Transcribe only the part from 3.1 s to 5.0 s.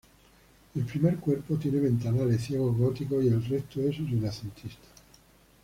y el resto es renacentista.